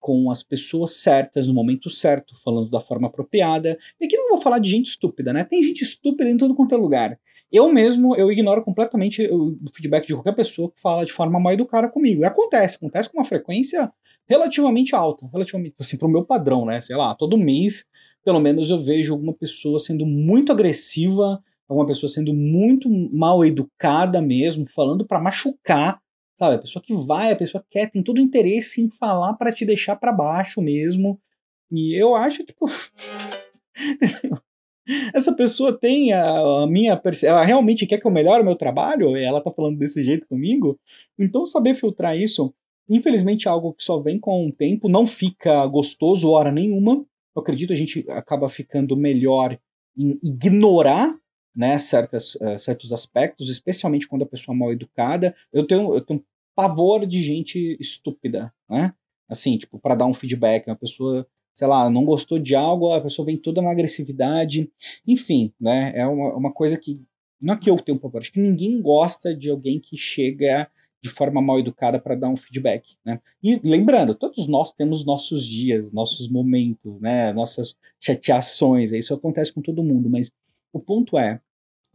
com 0.00 0.30
as 0.30 0.42
pessoas 0.42 0.94
certas 0.94 1.48
no 1.48 1.54
momento 1.54 1.90
certo, 1.90 2.34
falando 2.44 2.70
da 2.70 2.80
forma 2.80 3.08
apropriada. 3.08 3.78
E 4.00 4.06
aqui 4.06 4.16
não 4.16 4.30
vou 4.30 4.40
falar 4.40 4.58
de 4.58 4.70
gente 4.70 4.86
estúpida, 4.86 5.32
né? 5.32 5.44
Tem 5.44 5.62
gente 5.62 5.82
estúpida 5.82 6.30
em 6.30 6.36
todo 6.36 6.54
quanto 6.54 6.74
é 6.74 6.78
lugar. 6.78 7.18
Eu 7.52 7.72
mesmo, 7.72 8.16
eu 8.16 8.30
ignoro 8.30 8.62
completamente 8.62 9.26
o 9.30 9.56
feedback 9.72 10.06
de 10.06 10.14
qualquer 10.14 10.34
pessoa 10.34 10.70
que 10.70 10.80
fala 10.80 11.04
de 11.04 11.12
forma 11.12 11.38
mal 11.38 11.52
educada 11.52 11.88
comigo. 11.88 12.22
E 12.22 12.24
acontece, 12.24 12.76
acontece 12.76 13.08
com 13.10 13.18
uma 13.18 13.24
frequência 13.24 13.90
relativamente 14.28 14.94
alta, 14.94 15.28
relativamente, 15.32 15.74
assim, 15.78 15.96
pro 15.96 16.08
meu 16.08 16.24
padrão, 16.24 16.64
né? 16.64 16.80
Sei 16.80 16.96
lá, 16.96 17.14
todo 17.14 17.38
mês, 17.38 17.84
pelo 18.24 18.40
menos 18.40 18.70
eu 18.70 18.82
vejo 18.82 19.12
alguma 19.12 19.32
pessoa 19.32 19.78
sendo 19.78 20.04
muito 20.04 20.50
agressiva, 20.50 21.40
alguma 21.68 21.86
pessoa 21.86 22.10
sendo 22.10 22.34
muito 22.34 22.88
mal 23.12 23.44
educada 23.44 24.20
mesmo, 24.20 24.66
falando 24.68 25.06
para 25.06 25.20
machucar 25.20 26.00
Sabe, 26.38 26.56
a 26.56 26.58
pessoa 26.58 26.82
que 26.82 26.94
vai, 26.94 27.32
a 27.32 27.36
pessoa 27.36 27.64
quer, 27.70 27.90
tem 27.90 28.02
todo 28.02 28.18
o 28.18 28.20
interesse 28.20 28.82
em 28.82 28.90
falar 28.90 29.34
para 29.34 29.50
te 29.50 29.64
deixar 29.64 29.96
para 29.96 30.12
baixo 30.12 30.60
mesmo. 30.60 31.18
E 31.70 31.98
eu 31.98 32.14
acho, 32.14 32.44
tipo. 32.44 32.66
Essa 35.14 35.34
pessoa 35.34 35.76
tem 35.76 36.12
a, 36.12 36.62
a 36.62 36.66
minha. 36.66 37.00
Ela 37.24 37.44
realmente 37.44 37.86
quer 37.86 37.98
que 37.98 38.06
eu 38.06 38.10
melhore 38.10 38.42
o 38.42 38.44
meu 38.44 38.56
trabalho? 38.56 39.16
Ela 39.16 39.40
tá 39.40 39.50
falando 39.50 39.78
desse 39.78 40.02
jeito 40.02 40.26
comigo? 40.26 40.78
Então, 41.18 41.44
saber 41.44 41.74
filtrar 41.74 42.16
isso, 42.16 42.54
infelizmente, 42.88 43.48
é 43.48 43.50
algo 43.50 43.72
que 43.72 43.82
só 43.82 43.98
vem 43.98 44.18
com 44.18 44.46
o 44.46 44.52
tempo, 44.52 44.88
não 44.88 45.06
fica 45.06 45.66
gostoso 45.66 46.30
hora 46.30 46.52
nenhuma. 46.52 47.04
Eu 47.34 47.42
acredito 47.42 47.72
a 47.72 47.76
gente 47.76 48.04
acaba 48.10 48.48
ficando 48.48 48.96
melhor 48.96 49.58
em 49.96 50.18
ignorar 50.22 51.14
né, 51.54 51.78
certas, 51.78 52.34
uh, 52.36 52.58
certos 52.58 52.92
aspectos, 52.92 53.48
especialmente 53.48 54.06
quando 54.06 54.22
a 54.22 54.26
pessoa 54.26 54.54
é 54.54 54.58
mal 54.58 54.72
educada. 54.72 55.34
Eu 55.52 55.66
tenho, 55.66 55.94
eu 55.94 56.00
tenho 56.02 56.22
pavor 56.54 57.06
de 57.06 57.22
gente 57.22 57.76
estúpida, 57.80 58.52
né? 58.68 58.92
Assim, 59.28 59.58
tipo, 59.58 59.78
para 59.78 59.94
dar 59.94 60.06
um 60.06 60.14
feedback, 60.14 60.66
uma 60.66 60.76
pessoa, 60.76 61.26
sei 61.56 61.66
lá, 61.66 61.88
não 61.88 62.04
gostou 62.04 62.38
de 62.38 62.54
algo, 62.54 62.92
a 62.92 63.00
pessoa 63.00 63.24
vem 63.24 63.38
toda 63.38 63.62
na 63.62 63.70
agressividade. 63.70 64.70
Enfim, 65.06 65.50
né? 65.58 65.90
É 65.94 66.06
uma, 66.06 66.36
uma 66.36 66.52
coisa 66.52 66.76
que. 66.76 67.00
Não 67.40 67.54
é 67.54 67.56
que 67.56 67.70
eu 67.70 67.76
tenho 67.78 67.98
pavor, 67.98 68.20
acho 68.20 68.32
que 68.32 68.40
ninguém 68.40 68.80
gosta 68.80 69.34
de 69.34 69.50
alguém 69.50 69.80
que 69.80 69.96
chega 69.96 70.70
de 71.02 71.10
forma 71.10 71.40
mal 71.40 71.58
educada 71.58 71.98
para 71.98 72.14
dar 72.14 72.28
um 72.28 72.36
feedback, 72.36 72.96
né? 73.04 73.20
E 73.42 73.58
lembrando, 73.62 74.14
todos 74.14 74.46
nós 74.46 74.72
temos 74.72 75.04
nossos 75.04 75.46
dias, 75.46 75.92
nossos 75.92 76.28
momentos, 76.28 77.00
né? 77.00 77.32
Nossas 77.32 77.74
chateações, 78.00 78.92
isso 78.92 79.14
acontece 79.14 79.52
com 79.52 79.62
todo 79.62 79.84
mundo, 79.84 80.10
mas 80.10 80.30
o 80.72 80.80
ponto 80.80 81.18
é, 81.18 81.40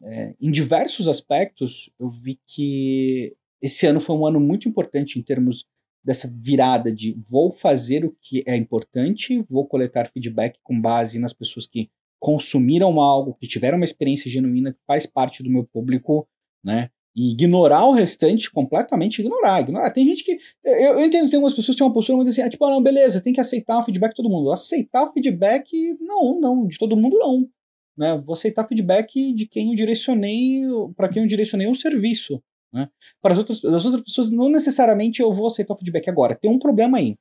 é, 0.04 0.34
em 0.42 0.50
diversos 0.50 1.08
aspectos, 1.08 1.90
eu 2.00 2.10
vi 2.10 2.40
que 2.48 3.36
esse 3.62 3.86
ano 3.86 4.00
foi 4.00 4.16
um 4.16 4.26
ano 4.26 4.40
muito 4.40 4.68
importante 4.68 5.20
em 5.20 5.22
termos 5.22 5.68
dessa 6.04 6.32
virada 6.34 6.92
de 6.92 7.18
vou 7.30 7.52
fazer 7.52 8.06
o 8.06 8.16
que 8.22 8.44
é 8.48 8.56
importante, 8.56 9.44
vou 9.50 9.68
coletar 9.68 10.10
feedback 10.12 10.58
com 10.64 10.80
base 10.80 11.20
nas 11.20 11.34
pessoas 11.34 11.68
que 11.68 11.90
consumiram 12.20 13.00
algo, 13.00 13.36
que 13.40 13.48
tiveram 13.48 13.78
uma 13.78 13.86
experiência 13.86 14.30
genuína, 14.30 14.74
que 14.74 14.80
faz 14.86 15.06
parte 15.06 15.42
do 15.42 15.50
meu 15.50 15.64
público, 15.64 16.28
né? 16.64 16.90
E 17.16 17.32
ignorar 17.32 17.86
o 17.86 17.92
restante, 17.92 18.50
completamente 18.50 19.20
ignorar. 19.20 19.60
ignorar. 19.60 19.92
Tem 19.92 20.06
gente 20.06 20.24
que. 20.24 20.40
Eu, 20.64 21.00
eu 21.00 21.06
entendo 21.06 21.26
que 21.26 21.32
tem 21.32 21.38
algumas 21.38 21.54
pessoas 21.54 21.76
que 21.76 21.80
têm 21.80 21.88
uma 21.88 21.94
postura 21.94 22.16
muito 22.16 22.30
assim, 22.30 22.42
ah, 22.42 22.50
tipo, 22.50 22.64
ah, 22.64 22.70
não, 22.70 22.82
beleza, 22.82 23.22
tem 23.22 23.34
que 23.34 23.42
aceitar 23.42 23.80
o 23.80 23.84
feedback 23.84 24.12
de 24.12 24.16
todo 24.16 24.30
mundo. 24.30 24.52
Aceitar 24.52 25.04
o 25.04 25.12
feedback, 25.12 25.98
não, 26.00 26.40
não, 26.40 26.68
de 26.68 26.78
todo 26.78 26.96
mundo 26.96 27.18
não. 27.18 27.50
Né? 27.98 28.22
Vou 28.26 28.34
aceitar 28.34 28.68
feedback 28.68 29.34
de 29.34 29.46
quem 29.46 29.70
eu 29.70 29.76
direcionei, 29.76 30.62
para 30.96 31.10
quem 31.10 31.22
eu 31.22 31.28
direcionei 31.28 31.68
um 31.68 31.76
serviço. 31.76 32.42
Né? 32.74 32.90
Para 33.22 33.34
as 33.34 33.38
outras, 33.38 33.64
as 33.64 33.86
outras 33.86 34.04
pessoas, 34.04 34.32
não 34.32 34.50
necessariamente 34.50 35.22
eu 35.22 35.32
vou 35.32 35.48
aceitar 35.48 35.74
o 35.74 35.78
feedback 35.78 36.10
agora. 36.10 36.36
Tem 36.36 36.50
um 36.50 36.60
problema 36.60 36.98
aí. 36.98 37.18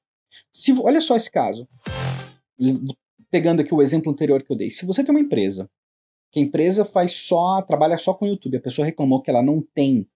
Se, 0.52 0.72
olha 0.72 1.00
só 1.00 1.16
esse 1.16 1.30
caso. 1.30 1.68
Pegando 3.30 3.60
aqui 3.60 3.74
o 3.74 3.82
exemplo 3.82 4.12
anterior 4.12 4.42
que 4.42 4.52
eu 4.52 4.56
dei. 4.56 4.70
Se 4.70 4.86
você 4.86 5.02
tem 5.02 5.14
uma 5.14 5.20
empresa, 5.20 5.68
que 6.32 6.38
a 6.38 6.42
empresa 6.42 6.84
faz 6.84 7.12
só, 7.12 7.62
trabalha 7.62 7.98
só 7.98 8.14
com 8.14 8.24
o 8.24 8.28
YouTube, 8.28 8.56
a 8.56 8.62
pessoa 8.62 8.86
reclamou 8.86 9.20
que 9.20 9.30
ela 9.30 9.42
não 9.42 9.62
tem 9.74 10.06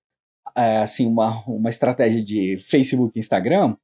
é, 0.56 0.78
assim 0.78 1.06
uma, 1.06 1.44
uma 1.46 1.68
estratégia 1.68 2.22
de 2.22 2.58
Facebook 2.68 3.12
e 3.16 3.20
Instagram, 3.20 3.76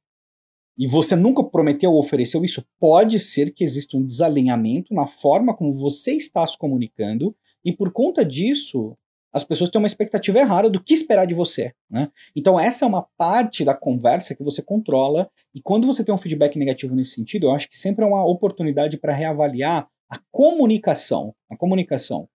e 0.77 0.87
você 0.87 1.15
nunca 1.15 1.43
prometeu 1.43 1.91
ou 1.91 1.99
ofereceu 1.99 2.43
isso, 2.43 2.65
pode 2.79 3.19
ser 3.19 3.53
que 3.53 3.63
exista 3.63 3.97
um 3.97 4.05
desalinhamento 4.05 4.93
na 4.93 5.05
forma 5.05 5.55
como 5.55 5.73
você 5.73 6.13
está 6.13 6.45
se 6.47 6.57
comunicando, 6.57 7.35
e 7.63 7.73
por 7.75 7.91
conta 7.91 8.25
disso, 8.25 8.97
as 9.33 9.43
pessoas 9.43 9.69
têm 9.69 9.79
uma 9.79 9.87
expectativa 9.87 10.39
errada 10.39 10.69
do 10.69 10.83
que 10.83 10.93
esperar 10.93 11.25
de 11.25 11.33
você. 11.33 11.73
Né? 11.89 12.09
Então, 12.35 12.59
essa 12.59 12.85
é 12.85 12.87
uma 12.87 13.07
parte 13.17 13.63
da 13.63 13.73
conversa 13.73 14.35
que 14.35 14.43
você 14.43 14.61
controla, 14.61 15.29
e 15.53 15.61
quando 15.61 15.87
você 15.87 16.03
tem 16.03 16.13
um 16.13 16.17
feedback 16.17 16.57
negativo 16.57 16.95
nesse 16.95 17.11
sentido, 17.11 17.47
eu 17.47 17.51
acho 17.51 17.69
que 17.69 17.79
sempre 17.79 18.03
é 18.03 18.07
uma 18.07 18.25
oportunidade 18.25 18.97
para 18.97 19.13
reavaliar 19.13 19.87
a 20.09 20.19
comunicação. 20.31 21.33
A 21.49 21.55
comunicação. 21.55 22.27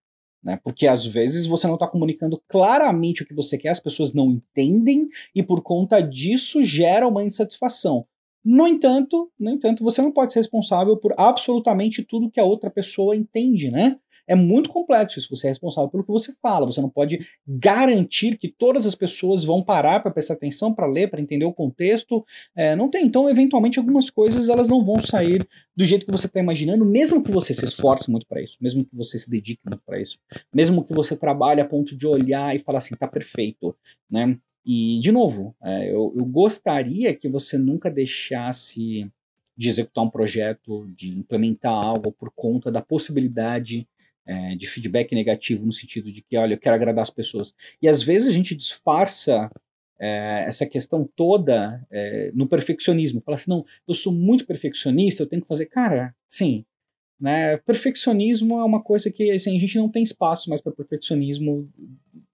Né? 0.43 0.59
Porque 0.63 0.87
às 0.87 1.05
vezes 1.05 1.45
você 1.45 1.67
não 1.67 1.75
está 1.75 1.87
comunicando 1.87 2.41
claramente 2.49 3.23
o 3.23 3.27
que 3.27 3.35
você 3.35 3.59
quer, 3.59 3.71
as 3.71 3.81
pessoas 3.81 4.13
não 4.15 4.31
entendem, 4.31 5.09
e 5.35 5.43
por 5.43 5.63
conta 5.63 6.01
disso 6.01 6.65
gera 6.65 7.07
uma 7.07 7.25
insatisfação. 7.25 8.07
No 8.45 8.65
entanto, 8.65 9.29
no 9.37 9.51
entanto, 9.51 9.83
você 9.83 10.01
não 10.01 10.13
pode 10.13 10.33
ser 10.33 10.39
responsável 10.39 10.97
por 10.97 11.13
absolutamente 11.19 12.05
tudo 12.05 12.31
que 12.31 12.39
a 12.39 12.45
outra 12.45 12.71
pessoa 12.71 13.17
entende, 13.17 13.73
né? 13.73 13.99
É 14.27 14.35
muito 14.35 14.71
complexo 14.71 15.19
isso. 15.19 15.35
Você 15.35 15.47
é 15.47 15.51
responsável 15.51 15.89
pelo 15.89 16.05
que 16.05 16.11
você 16.11 16.35
fala. 16.43 16.67
Você 16.67 16.81
não 16.81 16.89
pode 16.89 17.27
garantir 17.47 18.37
que 18.37 18.49
todas 18.49 18.87
as 18.87 18.95
pessoas 18.95 19.45
vão 19.45 19.63
parar 19.63 20.01
para 20.01 20.11
prestar 20.11 20.35
atenção, 20.35 20.75
para 20.75 20.87
ler, 20.87 21.09
para 21.09 21.21
entender 21.21 21.45
o 21.45 21.53
contexto. 21.53 22.25
É, 22.55 22.75
não 22.75 22.89
tem. 22.89 23.07
Então, 23.07 23.29
eventualmente, 23.29 23.79
algumas 23.79 24.11
coisas 24.11 24.49
elas 24.49 24.69
não 24.69 24.85
vão 24.85 25.01
sair 25.03 25.47
do 25.77 25.85
jeito 25.85 26.07
que 26.07 26.13
você 26.13 26.27
está 26.27 26.41
imaginando, 26.41 26.85
mesmo 26.85 27.23
que 27.23 27.31
você 27.31 27.53
se 27.53 27.65
esforce 27.65 28.11
muito 28.11 28.27
para 28.27 28.41
isso, 28.41 28.57
mesmo 28.61 28.85
que 28.85 28.97
você 28.97 29.19
se 29.19 29.29
dedique 29.29 29.61
muito 29.65 29.83
para 29.85 30.01
isso, 30.01 30.19
mesmo 30.53 30.83
que 30.83 30.95
você 30.95 31.15
trabalhe 31.15 31.61
a 31.61 31.67
ponto 31.67 31.95
de 31.95 32.07
olhar 32.07 32.57
e 32.57 32.61
falar 32.61 32.79
assim, 32.79 32.95
tá 32.95 33.07
perfeito, 33.07 33.77
né? 34.11 34.39
E, 34.65 34.99
de 35.01 35.13
novo, 35.13 35.55
é, 35.63 35.91
eu, 35.93 36.13
eu 36.17 36.25
gostaria 36.25 37.15
que 37.15 37.29
você 37.29 37.57
nunca 37.57 37.89
deixasse 37.89 39.09
de 39.57 39.69
executar 39.69 40.05
um 40.05 40.11
projeto, 40.11 40.87
de 40.97 41.17
implementar 41.17 41.73
algo 41.73 42.11
por 42.11 42.31
conta 42.35 42.71
da 42.71 42.83
possibilidade 42.83 43.87
é, 44.27 44.57
de 44.57 44.67
feedback 44.67 45.15
negativo, 45.15 45.65
no 45.65 45.73
sentido 45.73 46.13
de 46.13 46.21
que, 46.21 46.37
olha, 46.37 46.55
eu 46.55 46.59
quero 46.59 46.75
agradar 46.75 47.03
as 47.03 47.11
pessoas. 47.11 47.55
E 47.81 47.89
às 47.89 48.03
vezes 48.03 48.29
a 48.29 48.33
gente 48.33 48.55
disfarça 48.55 49.51
é, 49.99 50.45
essa 50.47 50.67
questão 50.67 51.09
toda 51.17 51.85
é, 51.91 52.31
no 52.35 52.47
perfeccionismo. 52.49 53.23
Fala 53.25 53.37
assim, 53.37 53.51
não, 53.51 53.65
eu 53.87 53.95
sou 53.95 54.13
muito 54.13 54.47
perfeccionista, 54.47 55.23
eu 55.23 55.27
tenho 55.27 55.43
que 55.43 55.49
fazer. 55.49 55.67
Cara, 55.67 56.15
sim. 56.29 56.65
Né, 57.19 57.57
perfeccionismo 57.59 58.59
é 58.59 58.65
uma 58.65 58.83
coisa 58.83 59.11
que 59.11 59.31
assim, 59.31 59.57
a 59.57 59.59
gente 59.59 59.79
não 59.79 59.89
tem 59.89 60.03
espaço 60.03 60.51
mais 60.51 60.61
para 60.61 60.73
perfeccionismo 60.73 61.67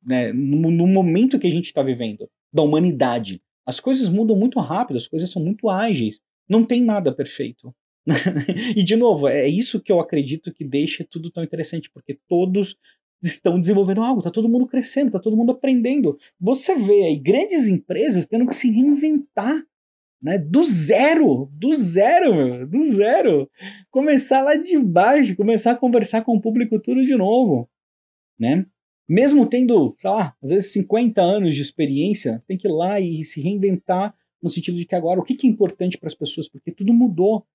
né, 0.04 0.32
no, 0.32 0.72
no 0.72 0.88
momento 0.88 1.38
que 1.38 1.46
a 1.46 1.50
gente 1.50 1.66
está 1.66 1.84
vivendo, 1.84 2.28
da 2.52 2.62
humanidade. 2.62 3.40
As 3.64 3.78
coisas 3.78 4.08
mudam 4.08 4.36
muito 4.36 4.58
rápido, 4.58 4.96
as 4.96 5.06
coisas 5.06 5.30
são 5.30 5.40
muito 5.40 5.70
ágeis. 5.70 6.20
Não 6.48 6.64
tem 6.64 6.82
nada 6.82 7.14
perfeito. 7.14 7.72
e 8.76 8.82
de 8.82 8.96
novo, 8.96 9.28
é 9.28 9.46
isso 9.46 9.80
que 9.80 9.92
eu 9.92 10.00
acredito 10.00 10.52
que 10.52 10.64
deixa 10.64 11.06
tudo 11.08 11.30
tão 11.30 11.44
interessante, 11.44 11.90
porque 11.90 12.18
todos 12.28 12.76
estão 13.22 13.60
desenvolvendo 13.60 14.02
algo, 14.02 14.22
tá 14.22 14.30
todo 14.30 14.48
mundo 14.48 14.66
crescendo, 14.66 15.12
tá 15.12 15.20
todo 15.20 15.36
mundo 15.36 15.52
aprendendo. 15.52 16.18
Você 16.40 16.74
vê 16.76 17.04
aí 17.04 17.16
grandes 17.16 17.68
empresas 17.68 18.26
tendo 18.26 18.46
que 18.46 18.54
se 18.54 18.70
reinventar, 18.70 19.64
né? 20.20 20.38
Do 20.38 20.62
zero, 20.62 21.48
do 21.52 21.72
zero, 21.72 22.34
meu, 22.34 22.66
do 22.66 22.82
zero. 22.82 23.50
Começar 23.90 24.42
lá 24.42 24.56
de 24.56 24.78
baixo, 24.78 25.36
começar 25.36 25.72
a 25.72 25.76
conversar 25.76 26.22
com 26.22 26.36
o 26.36 26.40
público 26.40 26.80
tudo 26.80 27.04
de 27.04 27.14
novo, 27.16 27.68
né? 28.38 28.66
Mesmo 29.08 29.46
tendo, 29.46 29.94
sei 29.98 30.10
lá, 30.10 30.34
às 30.42 30.50
vezes 30.50 30.72
50 30.72 31.20
anos 31.20 31.54
de 31.54 31.62
experiência, 31.62 32.42
tem 32.46 32.56
que 32.56 32.66
ir 32.66 32.72
lá 32.72 33.00
e 33.00 33.22
se 33.24 33.40
reinventar 33.40 34.14
no 34.42 34.50
sentido 34.50 34.76
de 34.76 34.84
que 34.84 34.94
agora 34.94 35.20
o 35.20 35.22
que 35.22 35.46
é 35.46 35.50
importante 35.50 35.98
para 35.98 36.08
as 36.08 36.14
pessoas, 36.14 36.48
porque 36.48 36.72
tudo 36.72 36.92
mudou. 36.92 37.46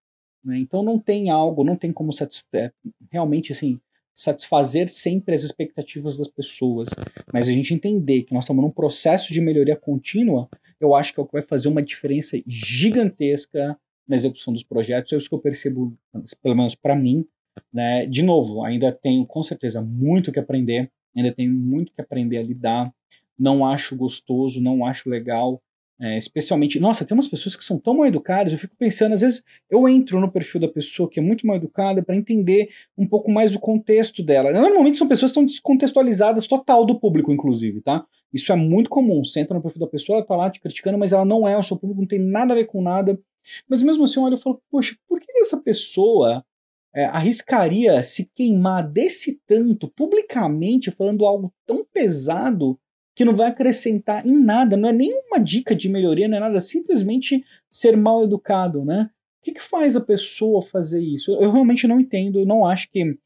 Né? 0.47 0.59
Então 0.59 0.81
não 0.81 0.97
tem 0.97 1.29
algo, 1.29 1.63
não 1.63 1.75
tem 1.75 1.91
como 1.91 2.13
satisfazer, 2.13 2.73
realmente 3.11 3.51
assim, 3.51 3.77
satisfazer 4.15 4.87
sempre 4.87 5.35
as 5.35 5.43
expectativas 5.43 6.17
das 6.17 6.29
pessoas, 6.29 6.87
mas 7.33 7.49
a 7.49 7.51
gente 7.51 7.73
entender 7.73 8.23
que 8.23 8.33
nós 8.33 8.45
estamos 8.45 8.63
num 8.63 8.71
processo 8.71 9.33
de 9.33 9.41
melhoria 9.41 9.75
contínua, 9.75 10.49
eu 10.79 10.95
acho 10.95 11.13
que 11.13 11.19
é 11.19 11.23
o 11.23 11.25
que 11.25 11.33
vai 11.33 11.41
fazer 11.41 11.67
uma 11.67 11.83
diferença 11.83 12.41
gigantesca 12.47 13.77
na 14.07 14.15
execução 14.15 14.53
dos 14.53 14.63
projetos. 14.63 15.11
É 15.11 15.17
isso 15.17 15.27
que 15.27 15.35
eu 15.35 15.39
percebo, 15.39 15.93
pelo 16.41 16.55
menos 16.55 16.75
para 16.75 16.95
mim. 16.95 17.25
Né? 17.73 18.05
De 18.05 18.23
novo, 18.23 18.63
ainda 18.63 18.91
tenho 18.91 19.25
com 19.25 19.43
certeza 19.43 19.81
muito 19.81 20.31
que 20.31 20.39
aprender, 20.39 20.89
ainda 21.15 21.31
tenho 21.31 21.51
muito 21.51 21.91
que 21.91 21.99
aprender 21.99 22.37
a 22.37 22.43
lidar. 22.43 22.93
Não 23.37 23.65
acho 23.65 23.95
gostoso, 23.95 24.61
não 24.61 24.85
acho 24.85 25.09
legal, 25.09 25.61
é, 25.99 26.17
especialmente, 26.17 26.79
nossa, 26.79 27.03
tem 27.03 27.15
umas 27.15 27.27
pessoas 27.27 27.55
que 27.55 27.65
são 27.65 27.79
tão 27.79 27.95
mal 27.95 28.05
educadas, 28.05 28.53
eu 28.53 28.59
fico 28.59 28.75
pensando, 28.77 29.13
às 29.13 29.21
vezes 29.21 29.43
eu 29.67 29.89
entro 29.89 30.19
no 30.21 30.31
perfil 30.31 30.61
da 30.61 30.67
pessoa 30.67 31.09
que 31.09 31.19
é 31.19 31.23
muito 31.23 31.45
mal 31.47 31.55
educada 31.55 32.03
para 32.03 32.15
entender 32.15 32.69
um 32.95 33.07
pouco 33.07 33.31
mais 33.31 33.55
o 33.55 33.59
contexto 33.59 34.21
dela. 34.21 34.51
Normalmente 34.51 34.97
são 34.97 35.07
pessoas 35.07 35.31
que 35.31 35.39
estão 35.39 35.45
descontextualizadas 35.45 36.45
total 36.45 36.85
do 36.85 36.99
público, 36.99 37.31
inclusive, 37.31 37.81
tá? 37.81 38.05
Isso 38.31 38.51
é 38.51 38.55
muito 38.55 38.89
comum. 38.91 39.25
Você 39.25 39.39
entra 39.39 39.55
no 39.55 39.63
perfil 39.63 39.79
da 39.79 39.87
pessoa, 39.87 40.17
ela 40.17 40.25
tá 40.25 40.35
lá 40.35 40.51
te 40.51 40.59
criticando, 40.59 40.99
mas 40.99 41.13
ela 41.13 41.25
não 41.25 41.47
é 41.47 41.57
o 41.57 41.63
seu 41.63 41.77
público, 41.77 42.01
não 42.01 42.07
tem 42.07 42.19
nada 42.19 42.53
a 42.53 42.57
ver 42.57 42.65
com 42.65 42.81
nada. 42.81 43.19
Mas 43.67 43.81
mesmo 43.81 44.03
assim, 44.03 44.19
olha, 44.19 44.35
eu 44.35 44.39
falo, 44.39 44.61
poxa, 44.69 44.95
por 45.07 45.19
que 45.19 45.31
essa 45.39 45.57
pessoa 45.57 46.45
é, 46.93 47.05
arriscaria 47.05 48.03
se 48.03 48.29
queimar 48.35 48.87
desse 48.87 49.39
tanto 49.47 49.87
publicamente, 49.87 50.91
falando 50.91 51.25
algo 51.25 51.51
tão 51.65 51.85
pesado 51.91 52.79
que 53.17 53.25
não 53.25 53.35
vai 53.35 53.47
acrescentar 53.47 54.27
em 54.27 54.39
nada, 54.39 54.77
não 54.77 54.89
é 54.89 54.93
nenhuma 54.93 55.39
dica 55.39 55.75
de 55.75 55.89
melhoria, 55.89 56.27
não 56.27 56.37
é 56.37 56.39
nada, 56.39 56.59
simplesmente 56.59 57.43
ser 57.67 57.97
mal 57.97 58.23
educado, 58.23 58.85
né? 58.85 59.09
O 59.41 59.43
que, 59.43 59.53
que 59.53 59.61
faz 59.61 59.95
a 59.95 60.01
pessoa 60.01 60.61
fazer 60.61 61.01
isso? 61.01 61.31
Eu, 61.31 61.39
eu 61.39 61.51
realmente 61.51 61.87
não 61.87 61.99
entendo, 61.99 62.37
eu 62.37 62.45
não 62.45 62.63
acho 62.63 62.87
que 62.91 63.17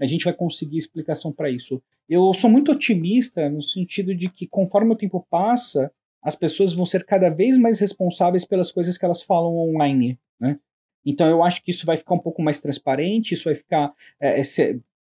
a 0.00 0.06
gente 0.06 0.24
vai 0.26 0.32
conseguir 0.32 0.78
explicação 0.78 1.32
para 1.32 1.50
isso. 1.50 1.82
Eu 2.08 2.32
sou 2.34 2.48
muito 2.48 2.70
otimista 2.70 3.50
no 3.50 3.60
sentido 3.60 4.14
de 4.14 4.30
que 4.30 4.46
conforme 4.46 4.92
o 4.92 4.96
tempo 4.96 5.26
passa, 5.28 5.90
as 6.22 6.36
pessoas 6.36 6.72
vão 6.72 6.86
ser 6.86 7.04
cada 7.04 7.28
vez 7.28 7.58
mais 7.58 7.80
responsáveis 7.80 8.44
pelas 8.44 8.70
coisas 8.70 8.96
que 8.96 9.04
elas 9.04 9.24
falam 9.24 9.56
online, 9.56 10.20
né? 10.38 10.56
Então 11.04 11.28
eu 11.28 11.42
acho 11.42 11.64
que 11.64 11.72
isso 11.72 11.84
vai 11.84 11.96
ficar 11.96 12.14
um 12.14 12.20
pouco 12.20 12.40
mais 12.40 12.60
transparente, 12.60 13.34
isso 13.34 13.46
vai 13.46 13.56
ficar 13.56 13.92
é, 14.20 14.40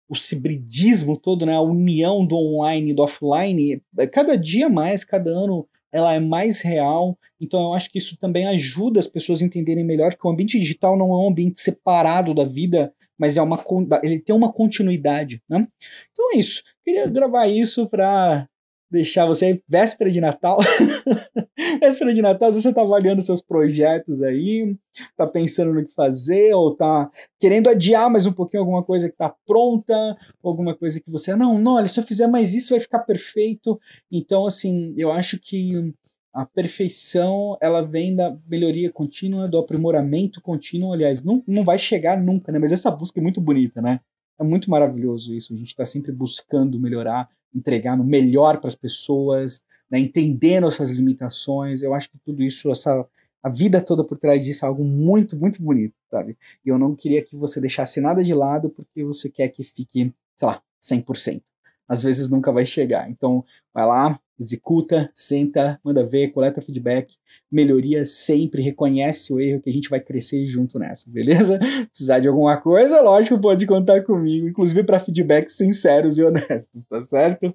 o 0.08 0.16
cibridismo 0.16 1.16
todo, 1.16 1.44
né, 1.44 1.54
a 1.54 1.60
união 1.60 2.24
do 2.24 2.36
online 2.36 2.90
e 2.90 2.94
do 2.94 3.02
offline, 3.02 3.82
é, 3.98 4.06
cada 4.06 4.36
dia 4.36 4.68
mais, 4.68 5.04
cada 5.04 5.30
ano, 5.30 5.68
ela 5.92 6.14
é 6.14 6.20
mais 6.20 6.60
real. 6.60 7.18
Então 7.40 7.60
eu 7.60 7.74
acho 7.74 7.90
que 7.90 7.98
isso 7.98 8.16
também 8.18 8.46
ajuda 8.46 8.98
as 8.98 9.06
pessoas 9.06 9.42
a 9.42 9.44
entenderem 9.44 9.84
melhor 9.84 10.14
que 10.14 10.26
o 10.26 10.30
ambiente 10.30 10.58
digital 10.58 10.96
não 10.96 11.12
é 11.12 11.16
um 11.16 11.28
ambiente 11.28 11.60
separado 11.60 12.34
da 12.34 12.44
vida, 12.44 12.92
mas 13.18 13.36
é 13.36 13.42
uma 13.42 13.62
ele 14.02 14.20
tem 14.20 14.34
uma 14.34 14.52
continuidade, 14.52 15.42
né? 15.48 15.66
Então 16.12 16.32
é 16.34 16.38
isso. 16.38 16.62
Queria 16.84 17.06
gravar 17.06 17.46
isso 17.48 17.86
para 17.88 18.48
deixar 18.90 19.26
você 19.26 19.62
véspera 19.68 20.11
de 20.11 20.21
Natal. 20.21 20.59
véspera 21.80 22.12
de 22.12 22.23
Natal, 22.23 22.52
você 22.52 22.68
está 22.68 22.80
avaliando 22.80 23.21
seus 23.21 23.40
projetos 23.40 24.23
aí, 24.23 24.76
está 24.95 25.26
pensando 25.26 25.75
no 25.75 25.85
que 25.85 25.95
fazer, 25.95 26.54
ou 26.54 26.73
está 26.73 27.11
querendo 27.38 27.68
adiar 27.68 28.11
mais 28.11 28.26
um 28.26 28.33
pouquinho 28.33 28.62
alguma 28.62 28.83
coisa 28.83 29.09
que 29.09 29.14
está 29.14 29.35
pronta, 29.47 29.95
alguma 30.42 30.75
coisa 30.75 31.00
que 31.00 31.11
você, 31.11 31.37
não, 31.37 31.59
não, 31.59 31.75
olha, 31.75 31.88
se 31.88 32.00
eu 32.00 32.04
fizer 32.04 32.26
mais 32.26 32.54
isso 32.54 32.71
vai 32.71 32.80
ficar 32.80 33.00
perfeito. 33.00 33.78
Então, 34.11 34.47
assim, 34.47 34.95
eu 34.97 35.12
acho 35.12 35.38
que 35.38 35.95
a 36.33 36.47
perfeição 36.47 37.57
ela 37.61 37.83
vem 37.83 38.14
da 38.14 38.37
melhoria 38.47 38.92
contínua, 38.92 39.49
do 39.49 39.59
aprimoramento 39.59 40.40
contínuo, 40.40 40.92
aliás, 40.92 41.23
não, 41.23 41.42
não 41.47 41.64
vai 41.64 41.78
chegar 41.78 42.21
nunca, 42.21 42.52
né? 42.52 42.59
Mas 42.59 42.73
essa 42.73 42.90
busca 42.90 43.18
é 43.18 43.23
muito 43.23 43.40
bonita, 43.40 43.83
né? 43.83 44.00
É 44.38 44.45
muito 44.45 44.71
maravilhoso 44.71 45.35
isso. 45.35 45.52
A 45.52 45.57
gente 45.57 45.68
está 45.68 45.85
sempre 45.85 46.12
buscando 46.12 46.78
melhorar, 46.78 47.28
entregar 47.54 47.97
no 47.97 48.04
melhor 48.04 48.59
para 48.59 48.68
as 48.68 48.75
pessoas, 48.75 49.61
né? 49.90 49.99
entender 49.99 50.61
nossas 50.61 50.90
limitações. 50.90 51.83
Eu 51.83 51.95
acho 51.95 52.11
que 52.11 52.18
tudo 52.18 52.42
isso, 52.42 52.71
essa 52.71 53.07
a 53.42 53.49
vida 53.49 53.80
toda 53.80 54.04
por 54.04 54.18
trás 54.18 54.45
disso 54.45 54.64
é 54.64 54.68
algo 54.68 54.85
muito, 54.85 55.37
muito 55.37 55.62
bonito, 55.62 55.95
sabe? 56.11 56.37
E 56.64 56.68
eu 56.68 56.78
não 56.78 56.95
queria 56.95 57.25
que 57.25 57.37
você 57.37 57.61
deixasse 57.61 58.00
nada 58.00 58.23
de 58.23 58.35
lado 58.35 58.68
porque 58.68 59.04
você 59.04 59.30
quer 59.30 59.49
que 59.49 59.62
fique, 59.62 60.12
sei 60.37 60.49
lá, 60.49 60.62
100%. 60.83 61.42
Às 61.88 62.02
vezes 62.02 62.28
nunca 62.28 62.52
vai 62.52 62.66
chegar. 62.66 63.09
Então, 63.11 63.45
vai 63.73 63.87
lá, 63.87 64.21
executa, 64.38 65.11
senta, 65.14 65.80
manda 65.83 66.04
ver, 66.04 66.28
coleta 66.28 66.61
feedback, 66.61 67.14
melhoria 67.50 68.04
sempre, 68.04 68.62
reconhece 68.62 69.33
o 69.33 69.40
erro 69.40 69.61
que 69.61 69.71
a 69.71 69.73
gente 69.73 69.88
vai 69.88 70.00
crescer 70.00 70.47
junto 70.47 70.78
nessa, 70.78 71.11
beleza? 71.11 71.59
Precisar 71.90 72.21
de 72.21 72.28
alguma 72.28 72.57
coisa, 72.59 73.00
lógico, 73.00 73.40
pode 73.40 73.66
contar 73.66 74.04
comigo, 74.04 74.49
inclusive 74.49 74.85
para 74.85 75.00
feedbacks 75.00 75.57
sinceros 75.57 76.18
e 76.18 76.25
honestos, 76.25 76.85
tá 76.85 77.00
certo? 77.02 77.52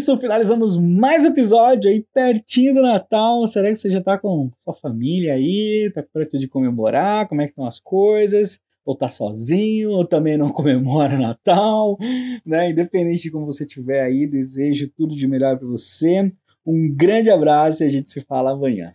Isso, 0.00 0.18
finalizamos 0.18 0.78
mais 0.78 1.26
episódio 1.26 1.90
aí 1.90 2.02
pertinho 2.14 2.72
do 2.72 2.80
Natal. 2.80 3.46
Será 3.46 3.68
que 3.68 3.76
você 3.76 3.90
já 3.90 4.00
tá 4.00 4.16
com 4.16 4.50
sua 4.64 4.74
família 4.74 5.34
aí? 5.34 5.92
Tá 5.94 6.02
perto 6.02 6.38
de 6.38 6.48
comemorar? 6.48 7.28
Como 7.28 7.42
é 7.42 7.44
que 7.44 7.50
estão 7.50 7.66
as 7.66 7.78
coisas? 7.78 8.58
Ou 8.82 8.96
tá 8.96 9.10
sozinho, 9.10 9.90
ou 9.90 10.06
também 10.06 10.38
não 10.38 10.48
comemora 10.52 11.18
Natal, 11.18 11.98
né? 12.46 12.70
Independente 12.70 13.24
de 13.24 13.30
como 13.30 13.44
você 13.44 13.64
estiver 13.64 14.00
aí, 14.00 14.26
desejo 14.26 14.88
tudo 14.88 15.14
de 15.14 15.26
melhor 15.26 15.58
para 15.58 15.68
você. 15.68 16.32
Um 16.66 16.90
grande 16.90 17.30
abraço 17.30 17.82
e 17.82 17.86
a 17.86 17.90
gente 17.90 18.10
se 18.10 18.22
fala 18.22 18.52
amanhã. 18.52 18.94